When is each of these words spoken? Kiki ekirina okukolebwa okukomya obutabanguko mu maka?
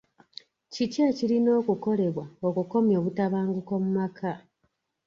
Kiki 0.73 0.99
ekirina 1.09 1.49
okukolebwa 1.59 2.25
okukomya 2.47 2.95
obutabanguko 3.01 3.73
mu 3.83 3.89
maka? 3.97 4.31